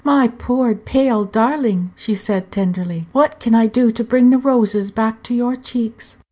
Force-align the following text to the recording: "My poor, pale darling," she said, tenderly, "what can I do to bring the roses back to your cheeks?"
"My 0.03 0.29
poor, 0.29 0.73
pale 0.73 1.25
darling," 1.25 1.91
she 1.95 2.15
said, 2.15 2.51
tenderly, 2.51 3.05
"what 3.11 3.39
can 3.39 3.53
I 3.53 3.67
do 3.67 3.91
to 3.91 4.03
bring 4.03 4.31
the 4.31 4.39
roses 4.39 4.89
back 4.89 5.21
to 5.21 5.35
your 5.35 5.55
cheeks?" 5.55 6.17